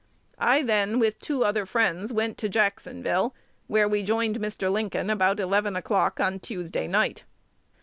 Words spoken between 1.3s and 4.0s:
other friends, went to Jacksonville, where